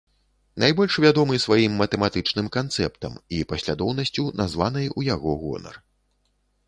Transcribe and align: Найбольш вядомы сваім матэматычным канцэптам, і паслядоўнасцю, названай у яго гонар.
Найбольш 0.61 0.95
вядомы 1.03 1.35
сваім 1.43 1.75
матэматычным 1.81 2.47
канцэптам, 2.57 3.13
і 3.41 3.45
паслядоўнасцю, 3.51 4.23
названай 4.43 4.85
у 4.95 5.09
яго 5.13 5.39
гонар. 5.43 5.75